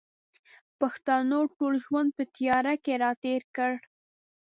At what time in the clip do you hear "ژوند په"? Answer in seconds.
1.85-2.23